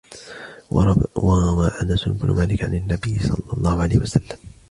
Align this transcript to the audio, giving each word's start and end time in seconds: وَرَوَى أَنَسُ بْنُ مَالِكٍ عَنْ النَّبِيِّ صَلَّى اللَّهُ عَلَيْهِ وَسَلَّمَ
وَرَوَى 1.15 1.71
أَنَسُ 1.81 2.09
بْنُ 2.09 2.31
مَالِكٍ 2.31 2.63
عَنْ 2.63 2.73
النَّبِيِّ 2.73 3.19
صَلَّى 3.19 3.53
اللَّهُ 3.53 3.81
عَلَيْهِ 3.81 3.97
وَسَلَّمَ 3.99 4.37